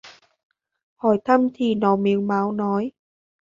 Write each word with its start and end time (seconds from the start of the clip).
Hỏi 0.95 1.19
thăm 1.25 1.47
thì 1.53 1.75
nó 1.75 1.95
mếu 1.95 2.21
máo 2.21 2.51
nói 2.51 2.91